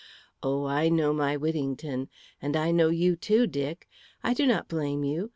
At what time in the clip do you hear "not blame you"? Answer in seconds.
4.47-5.29